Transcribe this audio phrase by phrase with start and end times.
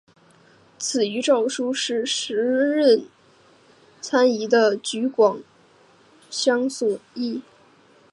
[0.79, 3.05] 此一诏书是时任
[4.01, 5.39] 参议的橘广
[6.31, 7.43] 相所拟。